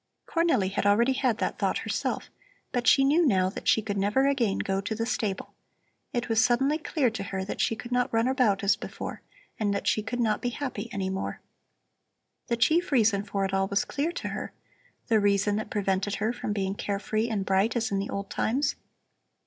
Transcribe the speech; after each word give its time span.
Cornelli 0.27 0.71
had 0.71 0.87
already 0.87 1.13
had 1.13 1.37
that 1.37 1.59
thought 1.59 1.77
herself, 1.77 2.31
but 2.71 2.87
she 2.87 3.03
knew 3.03 3.23
now 3.23 3.51
that 3.51 3.67
she 3.67 3.83
could 3.83 3.97
never 3.97 4.25
again 4.25 4.57
go 4.57 4.81
to 4.81 4.95
the 4.95 5.05
stable. 5.05 5.53
It 6.11 6.27
was 6.27 6.43
suddenly 6.43 6.79
clear 6.79 7.11
to 7.11 7.21
her 7.21 7.45
that 7.45 7.61
she 7.61 7.75
could 7.75 7.91
not 7.91 8.11
run 8.11 8.27
about 8.27 8.63
as 8.63 8.75
before 8.75 9.21
and 9.59 9.75
that 9.75 9.85
she 9.85 10.01
could 10.01 10.19
not 10.19 10.41
be 10.41 10.49
happy 10.49 10.89
any 10.91 11.11
more. 11.11 11.39
The 12.47 12.57
chief 12.57 12.91
reason 12.91 13.21
for 13.23 13.45
it 13.45 13.53
all 13.53 13.67
was 13.67 13.85
clear 13.85 14.11
to 14.11 14.29
her, 14.29 14.53
the 15.05 15.19
reason 15.19 15.55
that 15.57 15.69
prevented 15.69 16.15
her 16.15 16.33
from 16.33 16.51
being 16.51 16.73
carefree 16.73 17.29
and 17.29 17.45
bright 17.45 17.75
as 17.75 17.91
in 17.91 17.99
the 17.99 18.09
old 18.09 18.31
times. 18.31 18.77